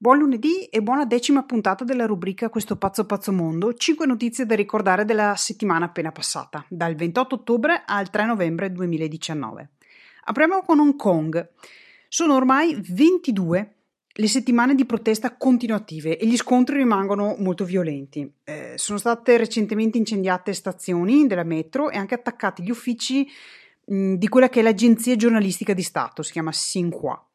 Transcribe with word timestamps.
Buon 0.00 0.18
lunedì 0.18 0.66
e 0.66 0.80
buona 0.80 1.04
decima 1.06 1.42
puntata 1.42 1.82
della 1.82 2.06
rubrica 2.06 2.50
Questo 2.50 2.76
pazzo 2.76 3.04
pazzo 3.04 3.32
mondo, 3.32 3.74
5 3.74 4.06
notizie 4.06 4.46
da 4.46 4.54
ricordare 4.54 5.04
della 5.04 5.34
settimana 5.34 5.86
appena 5.86 6.12
passata, 6.12 6.64
dal 6.68 6.94
28 6.94 7.34
ottobre 7.34 7.82
al 7.84 8.08
3 8.08 8.26
novembre 8.26 8.70
2019. 8.70 9.70
Apriamo 10.26 10.62
con 10.62 10.78
Hong 10.78 10.94
Kong. 10.94 11.50
Sono 12.06 12.36
ormai 12.36 12.80
22 12.80 13.74
le 14.12 14.28
settimane 14.28 14.76
di 14.76 14.86
protesta 14.86 15.36
continuative 15.36 16.16
e 16.16 16.28
gli 16.28 16.36
scontri 16.36 16.76
rimangono 16.76 17.34
molto 17.36 17.64
violenti. 17.64 18.32
Eh, 18.44 18.74
sono 18.76 18.98
state 18.98 19.36
recentemente 19.36 19.98
incendiate 19.98 20.52
stazioni 20.52 21.26
della 21.26 21.42
metro 21.42 21.90
e 21.90 21.96
anche 21.96 22.14
attaccati 22.14 22.62
gli 22.62 22.70
uffici 22.70 23.28
mh, 23.86 24.14
di 24.14 24.28
quella 24.28 24.48
che 24.48 24.60
è 24.60 24.62
l'agenzia 24.62 25.16
giornalistica 25.16 25.74
di 25.74 25.82
Stato, 25.82 26.22
si 26.22 26.30
chiama 26.30 26.52
Xinhua. 26.52 27.27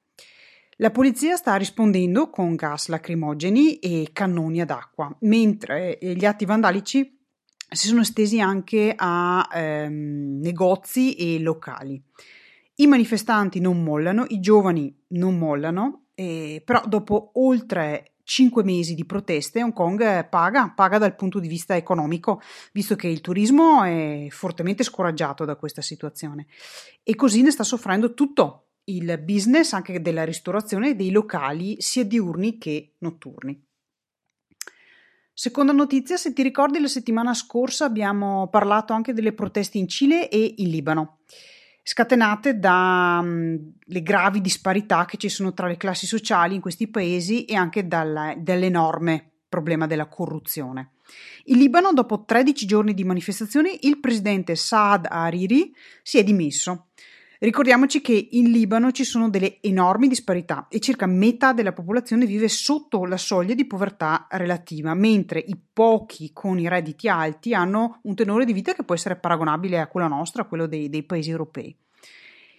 La 0.77 0.89
polizia 0.89 1.35
sta 1.35 1.55
rispondendo 1.55 2.29
con 2.29 2.55
gas 2.55 2.87
lacrimogeni 2.87 3.75
e 3.75 4.09
cannoni 4.11 4.59
ad 4.61 4.71
acqua, 4.71 5.15
mentre 5.21 5.99
gli 6.01 6.25
atti 6.25 6.45
vandalici 6.45 7.19
si 7.69 7.87
sono 7.87 8.01
estesi 8.01 8.39
anche 8.39 8.93
a 8.95 9.47
ehm, 9.53 10.39
negozi 10.41 11.13
e 11.13 11.39
locali. 11.39 12.01
I 12.75 12.87
manifestanti 12.87 13.59
non 13.59 13.83
mollano, 13.83 14.25
i 14.29 14.39
giovani 14.39 14.95
non 15.09 15.37
mollano, 15.37 16.05
eh, 16.15 16.61
però 16.65 16.81
dopo 16.87 17.31
oltre 17.35 18.13
cinque 18.23 18.63
mesi 18.63 18.95
di 18.95 19.05
proteste 19.05 19.61
Hong 19.61 19.73
Kong 19.73 20.27
paga, 20.27 20.71
paga 20.75 20.97
dal 20.97 21.15
punto 21.15 21.39
di 21.39 21.47
vista 21.47 21.75
economico, 21.75 22.41
visto 22.71 22.95
che 22.95 23.07
il 23.07 23.21
turismo 23.21 23.83
è 23.83 24.27
fortemente 24.29 24.83
scoraggiato 24.83 25.45
da 25.45 25.55
questa 25.55 25.81
situazione 25.81 26.47
e 27.03 27.15
così 27.15 27.41
ne 27.43 27.51
sta 27.51 27.63
soffrendo 27.63 28.13
tutto 28.13 28.69
il 28.85 29.19
business 29.23 29.73
anche 29.73 30.01
della 30.01 30.23
ristorazione 30.23 30.95
dei 30.95 31.11
locali 31.11 31.75
sia 31.79 32.03
diurni 32.03 32.57
che 32.57 32.93
notturni. 32.99 33.61
Seconda 35.35 35.71
notizia, 35.71 36.15
se 36.15 36.31
ti 36.31 36.43
ricordi 36.43 36.79
la 36.79 36.87
settimana 36.87 37.33
scorsa 37.33 37.85
abbiamo 37.85 38.49
parlato 38.49 38.93
anche 38.93 39.13
delle 39.13 39.33
proteste 39.33 39.79
in 39.79 39.87
Cile 39.87 40.29
e 40.29 40.53
in 40.57 40.69
Libano, 40.69 41.21
scatenate 41.81 42.59
dalle 42.59 43.27
mm, 43.27 43.55
gravi 43.83 44.41
disparità 44.41 45.05
che 45.05 45.17
ci 45.17 45.29
sono 45.29 45.53
tra 45.53 45.67
le 45.67 45.77
classi 45.77 46.05
sociali 46.05 46.53
in 46.53 46.61
questi 46.61 46.87
paesi 46.87 47.45
e 47.45 47.55
anche 47.55 47.87
dalla, 47.87 48.35
dall'enorme 48.37 49.31
problema 49.49 49.87
della 49.87 50.07
corruzione. 50.07 50.91
In 51.45 51.57
Libano, 51.57 51.93
dopo 51.93 52.23
13 52.25 52.65
giorni 52.65 52.93
di 52.93 53.03
manifestazioni, 53.03 53.79
il 53.87 53.99
presidente 53.99 54.55
Saad 54.55 55.07
Hariri 55.09 55.73
si 56.01 56.17
è 56.19 56.23
dimesso 56.23 56.89
Ricordiamoci 57.43 57.99
che 57.99 58.29
in 58.31 58.51
Libano 58.51 58.93
ci 58.93 59.03
sono 59.03 59.29
delle 59.29 59.57
enormi 59.59 60.07
disparità 60.07 60.67
e 60.69 60.79
circa 60.79 61.05
metà 61.07 61.51
della 61.51 61.73
popolazione 61.73 62.25
vive 62.25 62.47
sotto 62.47 63.03
la 63.03 63.17
soglia 63.17 63.53
di 63.53 63.65
povertà 63.65 64.27
relativa, 64.29 64.93
mentre 64.93 65.43
i 65.45 65.57
pochi 65.73 66.31
con 66.31 66.57
i 66.57 66.69
redditi 66.69 67.09
alti 67.09 67.53
hanno 67.53 67.99
un 68.03 68.15
tenore 68.15 68.45
di 68.45 68.53
vita 68.53 68.73
che 68.73 68.83
può 68.83 68.95
essere 68.95 69.17
paragonabile 69.17 69.81
a 69.81 69.87
quello 69.87 70.07
nostro, 70.07 70.41
a 70.41 70.45
quello 70.45 70.67
dei, 70.67 70.87
dei 70.87 71.03
paesi 71.03 71.31
europei. 71.31 71.75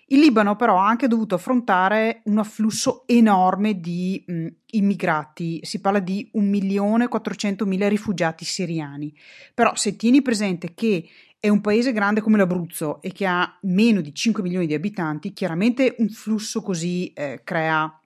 Il 0.09 0.19
Libano 0.19 0.55
però 0.55 0.79
ha 0.79 0.87
anche 0.87 1.09
dovuto 1.09 1.35
affrontare 1.35 2.21
un 2.25 2.37
afflusso 2.37 3.05
enorme 3.07 3.81
di 3.81 4.23
mh, 4.27 4.47
immigrati, 4.73 5.61
si 5.63 5.81
parla 5.81 5.99
di 5.99 6.31
1.400.000 6.35 7.89
rifugiati 7.89 8.45
siriani. 8.45 9.17
Però 9.55 9.75
se 9.77 9.97
tieni 9.97 10.21
presente 10.21 10.75
che 10.75 11.09
è 11.45 11.51
un 11.51 11.61
paese 11.61 11.93
grande 11.93 12.23
come 12.23 12.39
l'Abruzzo 12.39 13.03
e 13.03 13.13
che 13.13 13.27
ha 13.27 13.59
meno 13.65 14.01
di 14.01 14.15
5 14.15 14.43
milioni 14.43 14.67
di 14.67 14.73
abitanti, 14.73 15.35
chiaramente 15.35 15.95
un 15.99 16.09
flusso 16.09 16.63
così 16.63 17.13
eh, 17.13 17.43
crea 17.45 18.01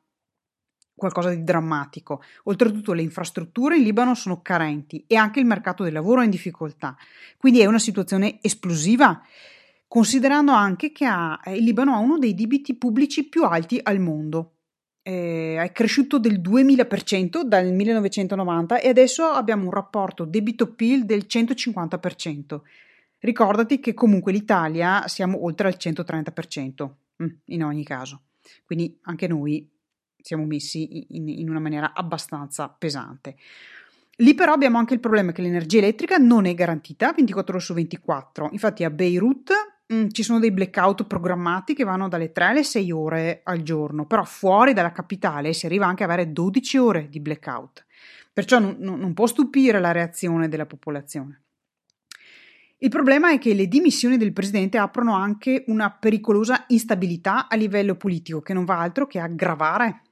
qualcosa 0.92 1.31
di 1.33 1.44
drammatico. 1.44 2.20
Oltretutto 2.47 2.92
le 2.94 3.03
infrastrutture 3.03 3.77
in 3.77 3.84
Libano 3.84 4.16
sono 4.16 4.42
carenti 4.42 5.05
e 5.06 5.14
anche 5.14 5.39
il 5.39 5.47
mercato 5.47 5.84
del 5.84 5.92
lavoro 5.92 6.20
è 6.20 6.25
in 6.25 6.31
difficoltà. 6.31 6.97
Quindi 7.36 7.61
è 7.61 7.66
una 7.66 7.78
situazione 7.78 8.39
esplosiva, 8.42 9.22
considerando 9.87 10.50
anche 10.50 10.91
che 10.91 11.05
ha, 11.05 11.41
eh, 11.44 11.55
il 11.55 11.62
Libano 11.62 11.94
ha 11.94 11.99
uno 11.99 12.19
dei 12.19 12.34
debiti 12.34 12.75
pubblici 12.75 13.28
più 13.28 13.44
alti 13.44 13.78
al 13.81 14.00
mondo. 14.00 14.55
Eh, 15.00 15.62
è 15.62 15.70
cresciuto 15.70 16.19
del 16.19 16.41
2000% 16.41 17.43
dal 17.43 17.72
1990 17.72 18.81
e 18.81 18.88
adesso 18.88 19.26
abbiamo 19.26 19.66
un 19.66 19.70
rapporto 19.70 20.25
debito-PIL 20.25 21.05
del 21.05 21.26
150%. 21.28 22.62
Ricordati 23.21 23.81
che 23.81 23.95
comunque 23.95 24.33
l'Italia 24.33 25.06
siamo 25.09 25.45
oltre 25.45 25.69
al 25.69 25.77
130%, 25.77 26.97
mm, 27.23 27.27
in 27.47 27.65
ogni 27.65 27.84
caso. 27.84 28.23
Quindi 28.65 28.99
anche 29.03 29.27
noi 29.27 29.69
siamo 30.21 30.45
messi 30.45 31.06
in, 31.17 31.29
in 31.29 31.49
una 31.49 31.61
maniera 31.61 31.93
abbastanza 31.95 32.69
pesante. 32.69 33.37
Lì 34.21 34.34
però 34.34 34.53
abbiamo 34.53 34.79
anche 34.79 34.95
il 34.95 35.01
problema 35.01 35.33
che 35.33 35.43
l'energia 35.43 35.79
elettrica 35.79 36.17
non 36.17 36.45
è 36.47 36.55
garantita 36.55 37.12
24 37.12 37.55
ore 37.55 37.65
su 37.65 37.75
24. 37.75 38.49
Infatti 38.53 38.84
a 38.84 38.91
Beirut 38.91 39.53
mh, 39.87 39.95
mm, 39.95 40.09
ci 40.11 40.23
sono 40.23 40.39
dei 40.39 40.50
blackout 40.50 41.05
programmati 41.05 41.75
che 41.75 41.85
vanno 41.85 42.09
dalle 42.09 42.33
3 42.33 42.45
alle 42.45 42.65
6 42.65 42.91
ore 42.93 43.41
al 43.45 43.62
giorno, 43.62 44.06
però 44.06 44.25
fuori 44.25 44.73
dalla 44.73 44.93
capitale 44.93 45.53
si 45.53 45.67
arriva 45.67 45.87
anche 45.87 46.05
ad 46.05 46.11
avere 46.11 46.33
12 46.33 46.79
ore 46.79 47.09
di 47.09 47.21
blackout. 47.21 47.85
Perciò 48.33 48.59
non, 48.59 48.77
non 48.79 49.15
può 49.15 49.27
stupire 49.27 49.81
la 49.81 49.93
reazione 49.93 50.49
della 50.49 50.67
popolazione. 50.67 51.43
Il 52.81 52.91
problema 52.91 53.33
è 53.33 53.39
che 53.39 53.55
le 53.55 53.66
dimissioni 53.66 54.16
del 54.16 54.33
presidente 54.33 54.78
aprono 54.78 55.15
anche 55.15 55.65
una 55.66 55.91
pericolosa 55.91 56.65
instabilità 56.69 57.49
a 57.49 57.56
livello 57.56 57.97
politico, 57.97 58.41
che 58.41 58.55
non 58.55 58.65
va 58.65 58.78
altro 58.78 59.06
che 59.06 59.19
aggravare 59.19 60.03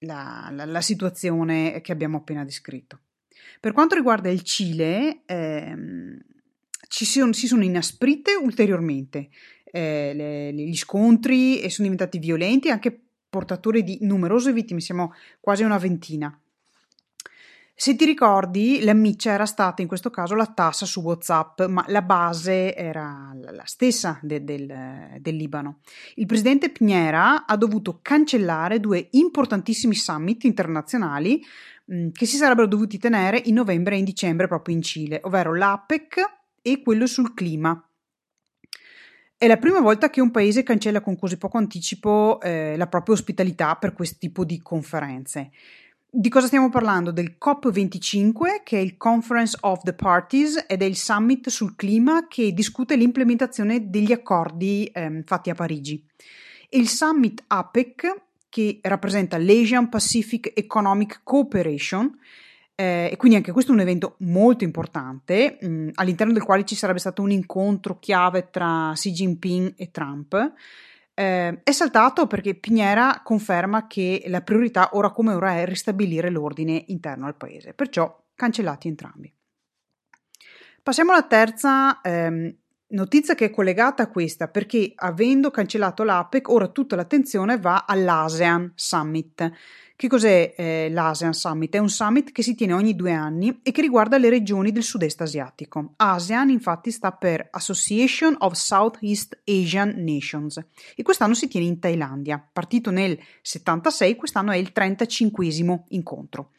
la, 0.00 0.50
la, 0.52 0.66
la 0.66 0.80
situazione 0.82 1.80
che 1.80 1.92
abbiamo 1.92 2.18
appena 2.18 2.44
descritto. 2.44 3.00
Per 3.58 3.72
quanto 3.72 3.94
riguarda 3.94 4.28
il 4.28 4.42
Cile, 4.42 5.22
ehm, 5.24 6.18
ci 6.88 7.06
sono, 7.06 7.32
si 7.32 7.46
sono 7.46 7.64
inasprite 7.64 8.34
ulteriormente 8.34 9.30
eh, 9.64 10.12
le, 10.14 10.52
gli 10.52 10.76
scontri 10.76 11.60
e 11.60 11.70
sono 11.70 11.88
diventati 11.88 12.18
violenti, 12.18 12.68
anche 12.68 12.94
portatori 13.30 13.82
di 13.82 13.98
numerose 14.02 14.52
vittime, 14.52 14.80
siamo 14.80 15.14
quasi 15.40 15.62
una 15.62 15.78
ventina. 15.78 16.38
Se 17.82 17.96
ti 17.96 18.04
ricordi, 18.04 18.84
la 18.84 18.94
miccia 18.94 19.32
era 19.32 19.44
stata 19.44 19.82
in 19.82 19.88
questo 19.88 20.08
caso 20.08 20.36
la 20.36 20.46
tassa 20.46 20.86
su 20.86 21.00
WhatsApp, 21.00 21.62
ma 21.62 21.84
la 21.88 22.02
base 22.02 22.76
era 22.76 23.34
la 23.34 23.64
stessa 23.64 24.20
de, 24.22 24.44
del, 24.44 25.18
del, 25.18 25.34
Libano. 25.34 25.80
Il 26.14 26.26
presidente 26.26 26.70
Piñera 26.70 27.44
ha 27.44 27.56
dovuto 27.56 27.98
cancellare 28.00 28.78
due 28.78 29.08
importantissimi 29.10 29.96
summit 29.96 30.44
internazionali 30.44 31.44
mh, 31.86 31.96
mm, 31.96 32.08
che 32.12 32.24
si 32.24 32.36
sarebbero 32.36 32.68
dovuti 32.68 32.98
tenere 32.98 33.42
in 33.46 33.54
novembre 33.54 33.96
e 33.96 33.98
in 33.98 34.04
dicembre 34.04 34.46
proprio 34.46 34.76
in 34.76 34.82
Cile, 34.82 35.18
ovvero 35.24 35.52
l'APEC 35.52 36.20
e 36.62 36.82
quello 36.82 37.08
sul 37.08 37.34
clima. 37.34 37.84
È 39.36 39.48
la 39.48 39.56
prima 39.56 39.80
volta 39.80 40.08
che 40.08 40.20
un 40.20 40.30
paese 40.30 40.62
cancella 40.62 41.00
con 41.00 41.18
così 41.18 41.36
poco 41.36 41.58
anticipo 41.58 42.40
eh, 42.42 42.76
la 42.76 42.86
propria 42.86 43.16
ospitalità 43.16 43.74
per 43.74 43.92
questo 43.92 44.18
tipo 44.20 44.44
di 44.44 44.62
conferenze. 44.62 45.50
Di 46.14 46.28
cosa 46.28 46.46
stiamo 46.46 46.68
parlando? 46.68 47.10
Del 47.10 47.38
COP25, 47.42 48.60
che 48.64 48.76
è 48.76 48.80
il 48.82 48.98
Conference 48.98 49.56
of 49.62 49.80
the 49.82 49.94
Parties 49.94 50.62
ed 50.68 50.82
è 50.82 50.84
il 50.84 50.94
summit 50.94 51.48
sul 51.48 51.74
clima 51.74 52.26
che 52.28 52.52
discute 52.52 52.96
l'implementazione 52.96 53.88
degli 53.88 54.12
accordi 54.12 54.90
ehm, 54.92 55.22
fatti 55.22 55.48
a 55.48 55.54
Parigi. 55.54 56.06
Il 56.68 56.86
summit 56.90 57.42
APEC, 57.46 58.24
che 58.50 58.78
rappresenta 58.82 59.38
l'Asian 59.38 59.88
Pacific 59.88 60.52
Economic 60.54 61.22
Cooperation, 61.22 62.14
eh, 62.74 63.08
e 63.10 63.16
quindi 63.16 63.38
anche 63.38 63.52
questo 63.52 63.70
è 63.70 63.74
un 63.74 63.80
evento 63.80 64.16
molto 64.18 64.64
importante, 64.64 65.56
mh, 65.62 65.92
all'interno 65.94 66.34
del 66.34 66.42
quale 66.42 66.66
ci 66.66 66.74
sarebbe 66.74 66.98
stato 66.98 67.22
un 67.22 67.30
incontro 67.30 67.98
chiave 67.98 68.50
tra 68.50 68.90
Xi 68.92 69.12
Jinping 69.12 69.72
e 69.78 69.90
Trump 69.90 70.52
eh, 71.14 71.60
è 71.62 71.72
saltato 71.72 72.26
perché 72.26 72.54
Pignera 72.54 73.20
conferma 73.22 73.86
che 73.86 74.24
la 74.26 74.40
priorità 74.40 74.90
ora 74.92 75.10
come 75.10 75.34
ora 75.34 75.56
è 75.56 75.66
ristabilire 75.66 76.30
l'ordine 76.30 76.84
interno 76.88 77.26
al 77.26 77.36
paese, 77.36 77.74
perciò 77.74 78.24
cancellati 78.34 78.88
entrambi. 78.88 79.32
Passiamo 80.82 81.12
alla 81.12 81.22
terza 81.22 82.00
ehm, 82.00 82.56
notizia 82.92 83.34
che 83.34 83.46
è 83.46 83.50
collegata 83.50 84.04
a 84.04 84.08
questa, 84.08 84.48
perché 84.48 84.92
avendo 84.94 85.50
cancellato 85.50 86.02
l'APEC, 86.02 86.48
ora 86.48 86.68
tutta 86.68 86.96
l'attenzione 86.96 87.58
va 87.58 87.84
all'ASEAN 87.86 88.72
Summit, 88.74 89.52
che 90.02 90.08
cos'è 90.08 90.54
eh, 90.56 90.88
l'ASEAN 90.90 91.32
Summit? 91.32 91.74
È 91.74 91.78
un 91.78 91.88
summit 91.88 92.32
che 92.32 92.42
si 92.42 92.56
tiene 92.56 92.72
ogni 92.72 92.96
due 92.96 93.12
anni 93.12 93.60
e 93.62 93.70
che 93.70 93.82
riguarda 93.82 94.18
le 94.18 94.30
regioni 94.30 94.72
del 94.72 94.82
sud-est 94.82 95.20
asiatico. 95.20 95.92
ASEAN 95.94 96.50
infatti 96.50 96.90
sta 96.90 97.12
per 97.12 97.46
Association 97.52 98.34
of 98.38 98.54
Southeast 98.54 99.42
Asian 99.44 99.94
Nations 99.98 100.60
e 100.96 101.02
quest'anno 101.02 101.34
si 101.34 101.46
tiene 101.46 101.66
in 101.66 101.78
Thailandia. 101.78 102.44
Partito 102.52 102.90
nel 102.90 103.16
76, 103.42 104.16
quest'anno 104.16 104.50
è 104.50 104.56
il 104.56 104.72
35 104.72 105.84
incontro. 105.90 106.50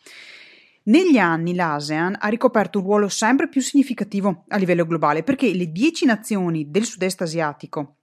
Negli 0.85 1.17
anni 1.17 1.55
l'ASEAN 1.55 2.17
ha 2.19 2.27
ricoperto 2.27 2.79
un 2.79 2.85
ruolo 2.85 3.07
sempre 3.07 3.47
più 3.47 3.61
significativo 3.61 4.43
a 4.49 4.57
livello 4.57 4.85
globale 4.85 5.23
perché 5.23 5.53
le 5.53 5.71
dieci 5.71 6.05
nazioni 6.05 6.69
del 6.69 6.83
sud-est 6.83 7.21
asiatico 7.21 7.99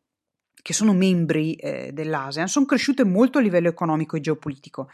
che 0.62 0.72
sono 0.72 0.94
membri 0.94 1.54
eh, 1.54 1.90
dell'ASEAN 1.92 2.48
sono 2.48 2.66
cresciute 2.66 3.04
molto 3.04 3.38
a 3.38 3.42
livello 3.42 3.68
economico 3.68 4.16
e 4.16 4.20
geopolitico. 4.20 4.88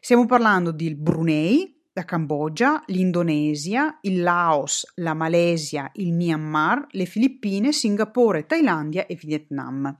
Stiamo 0.00 0.26
parlando 0.26 0.70
del 0.70 0.96
Brunei, 0.96 1.78
la 1.92 2.04
Cambogia, 2.04 2.82
l'Indonesia, 2.86 3.98
il 4.02 4.22
Laos, 4.22 4.90
la 4.96 5.14
Malesia, 5.14 5.90
il 5.94 6.12
Myanmar, 6.12 6.86
le 6.90 7.04
Filippine, 7.04 7.72
Singapore, 7.72 8.46
Thailandia 8.46 9.06
e 9.06 9.18
Vietnam. 9.20 9.98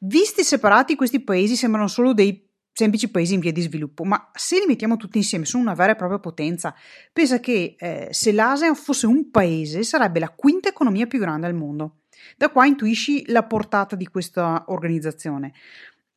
Visti 0.00 0.42
separati 0.42 0.96
questi 0.96 1.22
paesi 1.22 1.54
sembrano 1.54 1.86
solo 1.86 2.12
dei 2.12 2.50
semplici 2.72 3.10
paesi 3.10 3.34
in 3.34 3.40
via 3.40 3.52
di 3.52 3.60
sviluppo, 3.60 4.04
ma 4.04 4.30
se 4.34 4.58
li 4.58 4.66
mettiamo 4.66 4.96
tutti 4.96 5.18
insieme 5.18 5.44
sono 5.44 5.62
una 5.62 5.74
vera 5.74 5.92
e 5.92 5.96
propria 5.96 6.18
potenza. 6.18 6.74
Pensa 7.12 7.38
che 7.38 7.76
eh, 7.78 8.08
se 8.10 8.32
l'ASEAN 8.32 8.74
fosse 8.74 9.06
un 9.06 9.30
paese 9.30 9.82
sarebbe 9.82 10.18
la 10.18 10.30
quinta 10.30 10.68
economia 10.68 11.06
più 11.06 11.18
grande 11.18 11.46
al 11.46 11.54
mondo. 11.54 11.98
Da 12.36 12.50
qua 12.50 12.66
intuisci 12.66 13.30
la 13.30 13.42
portata 13.42 13.96
di 13.96 14.06
questa 14.06 14.64
organizzazione. 14.68 15.52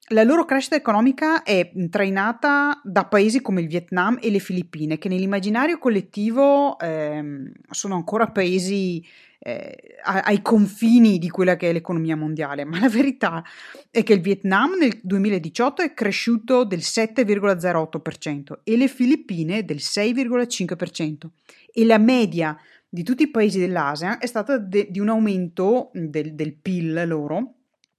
La 0.10 0.24
loro 0.24 0.46
crescita 0.46 0.76
economica 0.76 1.42
è 1.42 1.72
trainata 1.90 2.80
da 2.84 3.06
paesi 3.06 3.42
come 3.42 3.62
il 3.62 3.68
Vietnam 3.68 4.20
e 4.22 4.30
le 4.30 4.38
Filippine, 4.38 5.00
che 5.00 5.10
nell'immaginario 5.10 5.80
collettivo 5.80 6.78
eh, 6.78 7.52
sono 7.72 7.96
ancora 7.96 8.28
paesi 8.28 9.04
eh, 9.48 9.98
ai 10.02 10.42
confini 10.42 11.20
di 11.20 11.30
quella 11.30 11.56
che 11.56 11.70
è 11.70 11.74
l'economia 11.74 12.16
mondiale, 12.16 12.66
ma 12.66 12.80
la 12.80 12.90
verità 12.90 13.44
è 13.92 14.02
che 14.02 14.14
il 14.14 14.22
Vietnam 14.22 14.76
nel 14.80 15.00
2018 15.04 15.84
è 15.84 15.94
cresciuto 15.94 16.64
del 16.64 16.80
7,08% 16.80 18.60
e 18.64 18.76
le 18.76 18.88
Filippine 18.88 19.64
del 19.64 19.78
6,5% 19.78 21.28
e 21.72 21.86
la 21.86 22.00
media 22.00 22.58
di 22.90 23.04
tutti 23.04 23.22
i 23.22 23.30
paesi 23.30 23.60
dell'Asia 23.60 24.18
è 24.18 24.26
stata 24.26 24.58
de- 24.58 24.88
di 24.90 25.00
un 25.00 25.10
aumento 25.10 25.92
del, 25.94 26.34
del 26.34 26.56
PIL 26.56 27.04
loro 27.06 27.54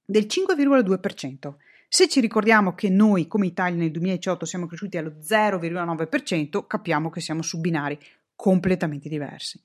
del 0.04 0.26
5,2%. 0.28 1.54
Se 1.86 2.08
ci 2.08 2.18
ricordiamo 2.18 2.74
che 2.74 2.88
noi 2.88 3.28
come 3.28 3.46
Italia 3.46 3.78
nel 3.78 3.92
2018 3.92 4.44
siamo 4.44 4.66
cresciuti 4.66 4.96
allo 4.96 5.14
0,9%, 5.22 6.66
capiamo 6.66 7.08
che 7.08 7.20
siamo 7.20 7.42
su 7.42 7.60
binari 7.60 7.96
completamente 8.34 9.08
diversi. 9.08 9.62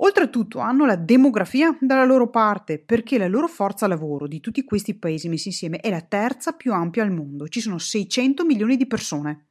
Oltretutto 0.00 0.60
hanno 0.60 0.86
la 0.86 0.94
demografia 0.94 1.76
dalla 1.80 2.04
loro 2.04 2.30
parte 2.30 2.78
perché 2.78 3.18
la 3.18 3.26
loro 3.26 3.48
forza 3.48 3.88
lavoro 3.88 4.28
di 4.28 4.38
tutti 4.40 4.62
questi 4.62 4.94
paesi 4.94 5.28
messi 5.28 5.48
insieme 5.48 5.78
è 5.78 5.90
la 5.90 6.02
terza 6.02 6.52
più 6.52 6.72
ampia 6.72 7.02
al 7.02 7.10
mondo. 7.10 7.48
Ci 7.48 7.60
sono 7.60 7.78
600 7.78 8.44
milioni 8.44 8.76
di 8.76 8.86
persone 8.86 9.46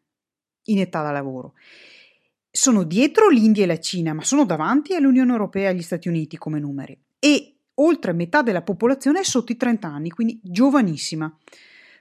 in 0.65 0.79
età 0.79 1.01
da 1.01 1.11
lavoro. 1.11 1.53
Sono 2.49 2.83
dietro 2.83 3.29
l'India 3.29 3.63
e 3.63 3.67
la 3.67 3.79
Cina, 3.79 4.13
ma 4.13 4.23
sono 4.23 4.45
davanti 4.45 4.95
all'Unione 4.95 5.31
Europea 5.31 5.69
e 5.69 5.73
agli 5.73 5.81
Stati 5.81 6.07
Uniti 6.07 6.37
come 6.37 6.59
numeri. 6.59 6.97
E 7.19 7.57
oltre 7.75 8.13
metà 8.13 8.41
della 8.41 8.61
popolazione 8.61 9.19
è 9.19 9.23
sotto 9.23 9.51
i 9.51 9.57
30 9.57 9.87
anni, 9.87 10.09
quindi 10.09 10.39
giovanissima. 10.41 11.35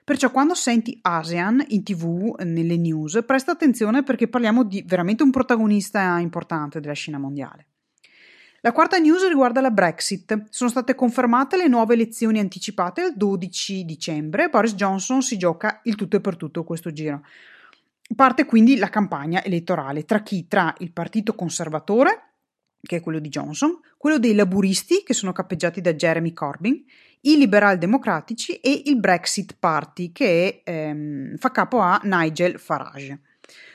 Perciò 0.05 0.31
quando 0.31 0.55
senti 0.55 0.97
ASEAN 1.03 1.65
in 1.69 1.83
tv, 1.83 2.37
nelle 2.45 2.77
news, 2.77 3.25
presta 3.27 3.51
attenzione 3.51 4.05
perché 4.05 4.29
parliamo 4.29 4.63
di 4.63 4.85
veramente 4.87 5.25
un 5.25 5.31
protagonista 5.31 6.19
importante 6.19 6.79
della 6.79 6.95
scena 6.95 7.19
mondiale. 7.19 7.67
La 8.67 8.73
quarta 8.73 8.99
news 8.99 9.25
riguarda 9.29 9.61
la 9.61 9.71
Brexit. 9.71 10.47
Sono 10.51 10.69
state 10.69 10.97
confermate 10.97 11.57
le 11.57 11.69
nuove 11.69 11.95
elezioni 11.95 12.41
anticipate 12.41 13.01
il 13.03 13.13
12 13.15 13.85
dicembre. 13.85 14.49
Boris 14.49 14.75
Johnson 14.75 15.23
si 15.23 15.37
gioca 15.37 15.83
il 15.85 15.95
tutto 15.95 16.17
e 16.17 16.21
per 16.21 16.35
tutto 16.35 16.65
questo 16.65 16.93
giro. 16.93 17.25
Parte 18.17 18.45
quindi 18.45 18.77
la 18.77 18.89
campagna 18.89 19.45
elettorale 19.45 20.05
tra 20.05 20.21
chi? 20.21 20.49
Tra 20.49 20.75
il 20.79 20.91
partito 20.91 21.37
conservatore, 21.37 22.33
che 22.83 22.97
è 22.97 23.01
quello 23.01 23.21
di 23.21 23.29
Johnson, 23.29 23.79
quello 23.97 24.19
dei 24.19 24.35
laburisti, 24.35 25.05
che 25.05 25.15
sono 25.15 25.31
cappeggiati 25.31 25.81
da 25.81 25.95
Jeremy 25.95 26.33
Corbyn, 26.33 26.83
i 27.21 27.37
liberal 27.37 27.79
democratici 27.79 28.55
e 28.55 28.83
il 28.87 28.99
Brexit 28.99 29.55
Party 29.61 30.11
che 30.11 30.63
ehm, 30.65 31.37
fa 31.37 31.53
capo 31.53 31.79
a 31.79 32.01
Nigel 32.03 32.59
Farage. 32.59 33.21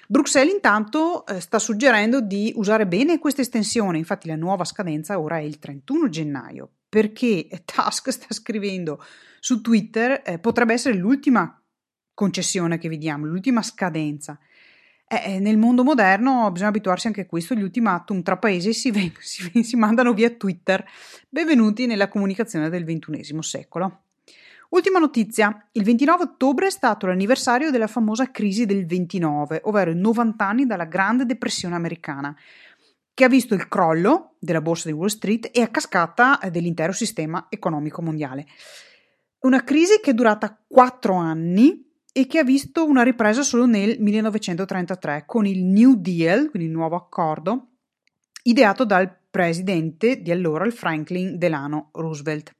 Bruxelles 0.07 0.53
intanto 0.53 1.25
eh, 1.25 1.39
sta 1.39 1.57
suggerendo 1.57 2.19
di 2.19 2.51
usare 2.57 2.85
bene 2.85 3.17
questa 3.17 3.41
estensione, 3.41 3.97
infatti 3.97 4.27
la 4.27 4.35
nuova 4.35 4.65
scadenza 4.65 5.17
ora 5.19 5.37
è 5.37 5.41
il 5.41 5.57
31 5.57 6.09
gennaio, 6.09 6.69
perché 6.89 7.47
Tusk 7.63 8.09
sta 8.11 8.33
scrivendo 8.33 9.01
su 9.39 9.61
Twitter 9.61 10.21
eh, 10.25 10.37
potrebbe 10.37 10.73
essere 10.73 10.95
l'ultima 10.95 11.57
concessione 12.13 12.77
che 12.77 12.89
vediamo, 12.89 13.25
l'ultima 13.25 13.61
scadenza. 13.61 14.37
Eh, 15.07 15.39
nel 15.39 15.57
mondo 15.57 15.83
moderno 15.83 16.49
bisogna 16.51 16.69
abituarsi 16.69 17.07
anche 17.07 17.21
a 17.21 17.25
questo, 17.25 17.55
gli 17.55 17.63
ultimatum 17.63 18.21
tra 18.21 18.37
paesi 18.37 18.73
si, 18.73 18.91
ven- 18.91 19.13
si, 19.19 19.63
si 19.63 19.75
mandano 19.77 20.13
via 20.13 20.29
Twitter. 20.29 20.85
Benvenuti 21.29 21.85
nella 21.85 22.09
comunicazione 22.09 22.69
del 22.69 22.83
XXI 22.83 23.41
secolo. 23.41 24.03
Ultima 24.71 24.99
notizia, 24.99 25.67
il 25.73 25.83
29 25.83 26.23
ottobre 26.23 26.67
è 26.67 26.69
stato 26.69 27.05
l'anniversario 27.05 27.71
della 27.71 27.87
famosa 27.87 28.31
crisi 28.31 28.65
del 28.65 28.85
29, 28.85 29.61
ovvero 29.65 29.91
i 29.91 29.95
90 29.95 30.47
anni 30.47 30.65
dalla 30.65 30.85
Grande 30.85 31.25
Depressione 31.25 31.75
americana, 31.75 32.33
che 33.13 33.23
ha 33.25 33.27
visto 33.27 33.53
il 33.53 33.67
crollo 33.67 34.35
della 34.39 34.61
borsa 34.61 34.87
di 34.87 34.93
Wall 34.93 35.07
Street 35.07 35.49
e 35.51 35.61
a 35.61 35.67
cascata 35.67 36.39
eh, 36.39 36.51
dell'intero 36.51 36.93
sistema 36.93 37.47
economico 37.49 38.01
mondiale. 38.01 38.45
Una 39.39 39.61
crisi 39.65 39.99
che 39.99 40.11
è 40.11 40.13
durata 40.13 40.57
quattro 40.65 41.15
anni 41.15 41.91
e 42.13 42.25
che 42.25 42.39
ha 42.39 42.43
visto 42.45 42.85
una 42.85 43.03
ripresa 43.03 43.43
solo 43.43 43.65
nel 43.65 43.99
1933 43.99 45.23
con 45.25 45.45
il 45.45 45.65
New 45.65 45.95
Deal, 45.95 46.49
quindi 46.49 46.69
il 46.69 46.73
nuovo 46.73 46.95
accordo, 46.95 47.71
ideato 48.43 48.85
dal 48.85 49.13
presidente 49.29 50.21
di 50.21 50.31
allora, 50.31 50.63
il 50.63 50.71
Franklin 50.71 51.37
Delano 51.37 51.89
Roosevelt. 51.91 52.55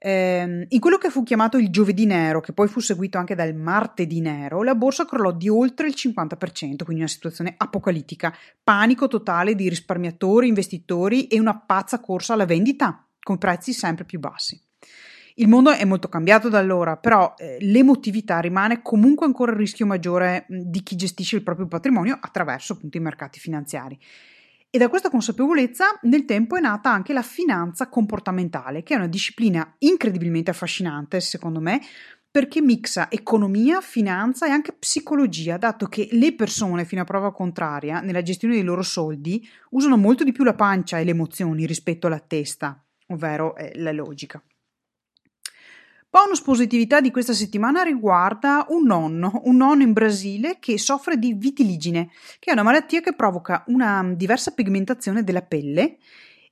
Eh, 0.00 0.66
in 0.68 0.78
quello 0.78 0.96
che 0.96 1.10
fu 1.10 1.24
chiamato 1.24 1.58
il 1.58 1.70
giovedì 1.70 2.06
nero, 2.06 2.40
che 2.40 2.52
poi 2.52 2.68
fu 2.68 2.78
seguito 2.78 3.18
anche 3.18 3.34
dal 3.34 3.54
martedì 3.54 4.20
nero, 4.20 4.62
la 4.62 4.76
borsa 4.76 5.04
crollò 5.04 5.32
di 5.32 5.48
oltre 5.48 5.88
il 5.88 5.94
50%, 5.96 6.84
quindi 6.84 7.02
una 7.02 7.08
situazione 7.08 7.54
apocalittica, 7.56 8.32
panico 8.62 9.08
totale 9.08 9.56
di 9.56 9.68
risparmiatori, 9.68 10.46
investitori 10.46 11.26
e 11.26 11.40
una 11.40 11.58
pazza 11.58 12.00
corsa 12.00 12.34
alla 12.34 12.46
vendita, 12.46 13.04
con 13.20 13.38
prezzi 13.38 13.72
sempre 13.72 14.04
più 14.04 14.20
bassi. 14.20 14.60
Il 15.34 15.48
mondo 15.48 15.70
è 15.70 15.84
molto 15.84 16.08
cambiato 16.08 16.48
da 16.48 16.58
allora, 16.58 16.96
però 16.96 17.34
eh, 17.36 17.58
l'emotività 17.60 18.40
rimane 18.40 18.82
comunque 18.82 19.26
ancora 19.26 19.52
il 19.52 19.58
rischio 19.58 19.86
maggiore 19.86 20.46
di 20.48 20.82
chi 20.82 20.96
gestisce 20.96 21.36
il 21.36 21.44
proprio 21.44 21.68
patrimonio 21.68 22.18
attraverso 22.20 22.72
appunto 22.72 22.96
i 22.96 23.00
mercati 23.00 23.38
finanziari. 23.38 23.96
E 24.70 24.76
da 24.76 24.90
questa 24.90 25.08
consapevolezza 25.08 25.98
nel 26.02 26.26
tempo 26.26 26.56
è 26.56 26.60
nata 26.60 26.90
anche 26.90 27.14
la 27.14 27.22
finanza 27.22 27.88
comportamentale, 27.88 28.82
che 28.82 28.92
è 28.92 28.98
una 28.98 29.06
disciplina 29.06 29.74
incredibilmente 29.78 30.50
affascinante, 30.50 31.20
secondo 31.20 31.58
me, 31.58 31.80
perché 32.30 32.60
mixa 32.60 33.10
economia, 33.10 33.80
finanza 33.80 34.46
e 34.46 34.50
anche 34.50 34.74
psicologia, 34.74 35.56
dato 35.56 35.86
che 35.86 36.08
le 36.12 36.34
persone, 36.34 36.84
fino 36.84 37.00
a 37.00 37.06
prova 37.06 37.32
contraria, 37.32 38.00
nella 38.00 38.20
gestione 38.20 38.54
dei 38.54 38.62
loro 38.62 38.82
soldi, 38.82 39.48
usano 39.70 39.96
molto 39.96 40.22
di 40.22 40.32
più 40.32 40.44
la 40.44 40.54
pancia 40.54 40.98
e 40.98 41.04
le 41.04 41.12
emozioni 41.12 41.64
rispetto 41.64 42.06
alla 42.06 42.20
testa, 42.20 42.84
ovvero 43.06 43.56
eh, 43.56 43.72
la 43.76 43.92
logica. 43.92 44.42
Bonus 46.10 46.40
positività 46.40 47.02
di 47.02 47.10
questa 47.10 47.34
settimana 47.34 47.82
riguarda 47.82 48.64
un 48.70 48.86
nonno, 48.86 49.42
un 49.44 49.56
nonno 49.56 49.82
in 49.82 49.92
Brasile 49.92 50.56
che 50.58 50.78
soffre 50.78 51.18
di 51.18 51.34
vitiligine, 51.34 52.08
che 52.38 52.48
è 52.48 52.52
una 52.54 52.62
malattia 52.62 53.02
che 53.02 53.14
provoca 53.14 53.62
una 53.66 54.02
diversa 54.16 54.52
pigmentazione 54.52 55.22
della 55.22 55.42
pelle 55.42 55.98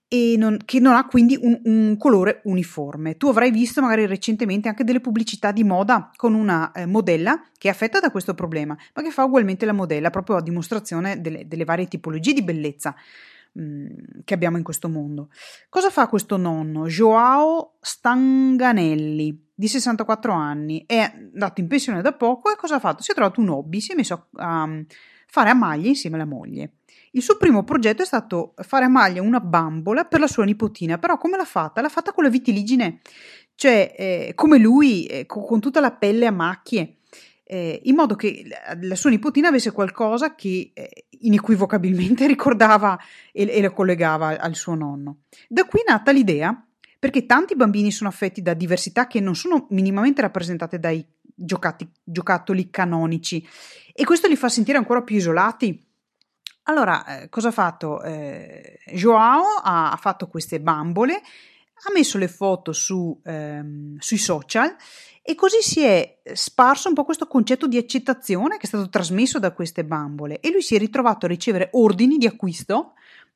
e 0.08 0.34
non, 0.36 0.58
che 0.62 0.78
non 0.78 0.94
ha 0.94 1.06
quindi 1.06 1.38
un, 1.40 1.58
un, 1.64 1.96
colore 1.96 2.42
uniforme. 2.44 3.16
Tu 3.16 3.28
avrai 3.28 3.50
visto 3.50 3.80
magari 3.80 4.04
recentemente 4.04 4.68
anche 4.68 4.84
delle 4.84 5.00
pubblicità 5.00 5.52
di 5.52 5.64
moda 5.64 6.10
con 6.16 6.34
una 6.34 6.70
eh, 6.72 6.84
modella 6.84 7.42
che 7.56 7.68
è 7.68 7.70
affetta 7.70 7.98
da 7.98 8.10
questo 8.10 8.34
problema, 8.34 8.76
ma 8.94 9.02
che 9.02 9.10
fa 9.10 9.24
ugualmente 9.24 9.64
la 9.64 9.72
modella 9.72 10.10
proprio 10.10 10.36
a 10.36 10.42
dimostrazione 10.42 11.22
delle, 11.22 11.48
delle 11.48 11.64
varie 11.64 11.88
tipologie 11.88 12.34
di 12.34 12.44
bellezza. 12.44 12.94
Mm, 13.58 13.86
che 14.24 14.34
abbiamo 14.34 14.58
in 14.58 14.62
questo 14.62 14.90
mondo. 14.90 15.30
Cosa 15.70 15.88
fa 15.88 16.08
questo 16.08 16.36
nonno? 16.36 16.88
Joao 16.88 17.76
Stanganelli, 17.80 19.45
di 19.58 19.68
64 19.68 20.32
anni, 20.32 20.84
è 20.86 20.98
andato 20.98 21.62
in 21.62 21.66
pensione 21.66 22.02
da 22.02 22.12
poco 22.12 22.52
e 22.52 22.56
cosa 22.56 22.76
ha 22.76 22.78
fatto? 22.78 23.02
Si 23.02 23.10
è 23.10 23.14
trovato 23.14 23.40
un 23.40 23.48
hobby, 23.48 23.80
si 23.80 23.92
è 23.92 23.94
messo 23.94 24.28
a 24.34 24.68
fare 25.26 25.50
a 25.50 25.54
maglia 25.54 25.88
insieme 25.88 26.16
alla 26.16 26.26
moglie. 26.26 26.74
Il 27.12 27.22
suo 27.22 27.38
primo 27.38 27.64
progetto 27.64 28.02
è 28.02 28.06
stato 28.06 28.52
fare 28.58 28.84
a 28.84 28.88
maglia 28.88 29.22
una 29.22 29.40
bambola 29.40 30.04
per 30.04 30.20
la 30.20 30.26
sua 30.26 30.44
nipotina, 30.44 30.98
però 30.98 31.16
come 31.16 31.38
l'ha 31.38 31.46
fatta? 31.46 31.80
L'ha 31.80 31.88
fatta 31.88 32.12
con 32.12 32.24
la 32.24 32.30
vitiligine, 32.30 33.00
cioè 33.54 33.94
eh, 33.96 34.32
come 34.34 34.58
lui, 34.58 35.06
eh, 35.06 35.24
con, 35.24 35.42
con 35.46 35.58
tutta 35.58 35.80
la 35.80 35.92
pelle 35.92 36.26
a 36.26 36.30
macchie 36.30 36.98
eh, 37.48 37.80
in 37.84 37.94
modo 37.94 38.16
che 38.16 38.44
la 38.80 38.96
sua 38.96 39.10
nipotina 39.10 39.48
avesse 39.48 39.70
qualcosa 39.70 40.34
che 40.34 40.72
eh, 40.74 41.06
inequivocabilmente 41.20 42.26
ricordava 42.26 42.98
e, 43.32 43.48
e 43.48 43.62
lo 43.62 43.72
collegava 43.72 44.38
al 44.38 44.56
suo 44.56 44.74
nonno. 44.74 45.20
Da 45.48 45.64
qui 45.64 45.80
è 45.80 45.90
nata 45.90 46.10
l'idea, 46.10 46.65
perché 46.98 47.26
tanti 47.26 47.54
bambini 47.56 47.90
sono 47.90 48.08
affetti 48.08 48.42
da 48.42 48.54
diversità 48.54 49.06
che 49.06 49.20
non 49.20 49.34
sono 49.34 49.66
minimamente 49.70 50.22
rappresentate 50.22 50.78
dai 50.78 51.04
giocati, 51.22 51.88
giocattoli 52.02 52.70
canonici 52.70 53.46
e 53.92 54.04
questo 54.04 54.28
li 54.28 54.36
fa 54.36 54.48
sentire 54.48 54.78
ancora 54.78 55.02
più 55.02 55.16
isolati. 55.16 55.84
Allora, 56.64 57.22
eh, 57.22 57.28
cosa 57.28 57.48
ha 57.48 57.52
fatto? 57.52 58.02
Eh, 58.02 58.78
Joao 58.92 59.60
ha, 59.62 59.92
ha 59.92 59.96
fatto 59.96 60.26
queste 60.26 60.60
bambole 60.60 61.22
ha 61.84 61.92
messo 61.92 62.16
le 62.18 62.28
foto 62.28 62.72
su, 62.72 63.20
ehm, 63.22 63.96
sui 63.98 64.16
social 64.16 64.74
e 65.22 65.34
così 65.34 65.60
si 65.60 65.82
è 65.82 66.20
sparso 66.32 66.88
un 66.88 66.94
po' 66.94 67.04
questo 67.04 67.26
concetto 67.26 67.66
di 67.66 67.76
accettazione 67.76 68.56
che 68.56 68.62
è 68.62 68.66
stato 68.66 68.88
trasmesso 68.88 69.38
da 69.38 69.52
queste 69.52 69.84
bambole 69.84 70.40
e 70.40 70.50
lui 70.50 70.62
si 70.62 70.74
è 70.74 70.78
ritrovato 70.78 71.26
a 71.26 71.28
ricevere 71.28 71.68
ordini 71.72 72.16
di 72.16 72.26
acquisto 72.26 72.94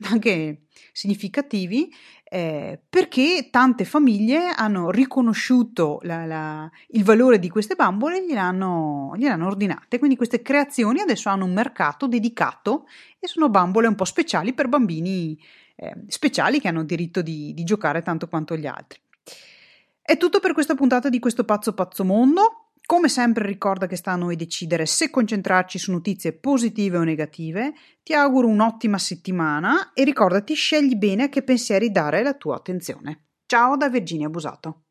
anche 0.09 0.62
significativi 0.92 1.92
eh, 2.25 2.80
perché 2.88 3.49
tante 3.50 3.85
famiglie 3.85 4.52
hanno 4.54 4.90
riconosciuto 4.90 5.99
la, 6.02 6.25
la, 6.26 6.71
il 6.88 7.02
valore 7.02 7.38
di 7.38 7.49
queste 7.49 7.75
bambole 7.75 8.19
e 8.19 8.26
gliel'hanno, 8.26 9.14
gliel'hanno 9.16 9.47
ordinate. 9.47 9.99
Quindi 9.99 10.16
queste 10.16 10.40
creazioni 10.40 11.00
adesso 11.00 11.28
hanno 11.28 11.45
un 11.45 11.52
mercato 11.52 12.07
dedicato 12.07 12.87
e 13.19 13.26
sono 13.26 13.50
bambole 13.50 13.88
un 13.88 13.97
po' 13.97 14.04
speciali 14.04 14.52
per 14.52 14.69
bambini 14.69 15.37
eh, 15.75 15.95
speciali 16.07 16.61
che 16.61 16.69
hanno 16.69 16.85
diritto 16.85 17.21
di, 17.21 17.52
di 17.52 17.64
giocare 17.64 18.02
tanto 18.02 18.28
quanto 18.28 18.57
gli 18.57 18.66
altri. 18.66 19.00
È 20.00 20.16
tutto 20.16 20.40
per 20.40 20.52
questa 20.52 20.75
puntata 20.75 21.09
di 21.09 21.19
questo 21.19 21.45
pazzo 21.45 21.73
pazzo 21.73 22.04
mondo. 22.04 22.69
Come 22.90 23.09
sempre 23.09 23.47
ricorda 23.47 23.87
che 23.87 23.94
sta 23.94 24.11
a 24.11 24.16
noi 24.16 24.35
decidere 24.35 24.85
se 24.85 25.11
concentrarci 25.11 25.78
su 25.78 25.92
notizie 25.92 26.32
positive 26.32 26.99
o 26.99 27.04
negative. 27.04 27.73
Ti 28.02 28.14
auguro 28.14 28.49
un'ottima 28.49 28.99
settimana 28.99 29.92
e 29.92 30.02
ricordati 30.02 30.54
scegli 30.54 30.97
bene 30.97 31.23
a 31.23 31.28
che 31.28 31.44
pensieri 31.44 31.92
dare 31.92 32.25
la 32.25 32.35
tua 32.35 32.56
attenzione. 32.56 33.26
Ciao 33.47 33.76
da 33.76 33.88
Virginia 33.88 34.28
Busato. 34.28 34.87